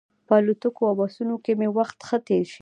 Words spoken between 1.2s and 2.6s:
کې مې وخت ښه تېر شي.